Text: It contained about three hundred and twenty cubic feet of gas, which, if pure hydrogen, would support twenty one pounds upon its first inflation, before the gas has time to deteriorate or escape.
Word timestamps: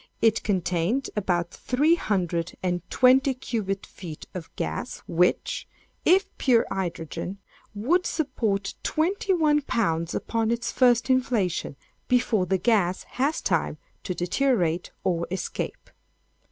It 0.19 0.41
contained 0.41 1.11
about 1.15 1.51
three 1.51 1.93
hundred 1.93 2.57
and 2.63 2.81
twenty 2.89 3.35
cubic 3.35 3.85
feet 3.85 4.25
of 4.33 4.49
gas, 4.55 5.03
which, 5.07 5.67
if 6.05 6.35
pure 6.39 6.65
hydrogen, 6.71 7.37
would 7.75 8.07
support 8.07 8.73
twenty 8.81 9.31
one 9.31 9.61
pounds 9.61 10.15
upon 10.15 10.49
its 10.49 10.71
first 10.71 11.11
inflation, 11.11 11.75
before 12.07 12.47
the 12.47 12.57
gas 12.57 13.03
has 13.21 13.41
time 13.43 13.77
to 14.01 14.15
deteriorate 14.15 14.89
or 15.03 15.27
escape. 15.29 15.91